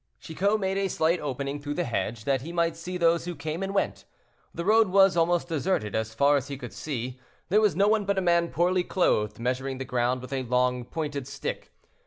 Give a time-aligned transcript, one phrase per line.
[0.19, 3.61] Chicot made a slight opening through the hedge, that he might see those who came
[3.61, 4.05] and went.
[4.51, 8.05] The road was almost deserted as far as he could see; there was no one
[8.05, 11.71] but a man poorly clothed measuring the ground with a long, pointed stick.